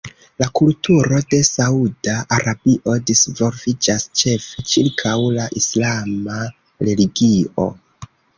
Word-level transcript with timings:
La 0.41 0.45
kulturo 0.59 1.17
de 1.33 1.41
Sauda 1.49 2.15
Arabio 2.37 2.95
disvolviĝas 3.09 4.07
ĉefe 4.23 4.65
ĉirkaŭ 4.73 5.15
la 5.37 5.47
islama 5.63 6.41
religio. 6.91 7.69